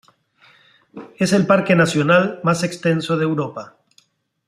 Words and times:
Es 1.19 1.31
el 1.31 1.45
parque 1.45 1.75
nacional 1.75 2.39
más 2.41 2.63
extenso 2.63 3.17
de 3.19 3.23
Europa. 3.25 3.77